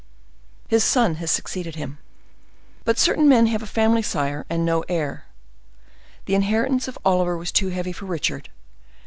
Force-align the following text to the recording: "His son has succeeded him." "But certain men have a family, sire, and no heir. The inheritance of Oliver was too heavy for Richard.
"His 0.67 0.83
son 0.83 1.17
has 1.21 1.29
succeeded 1.29 1.75
him." 1.75 1.99
"But 2.85 2.97
certain 2.97 3.29
men 3.29 3.45
have 3.45 3.61
a 3.61 3.67
family, 3.67 4.01
sire, 4.01 4.47
and 4.49 4.65
no 4.65 4.83
heir. 4.89 5.25
The 6.25 6.33
inheritance 6.33 6.87
of 6.87 6.97
Oliver 7.05 7.37
was 7.37 7.51
too 7.51 7.67
heavy 7.69 7.91
for 7.93 8.05
Richard. 8.07 8.49